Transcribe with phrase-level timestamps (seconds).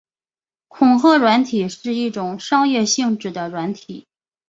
[0.67, 4.07] 恐吓软体是一种商业性质的软体。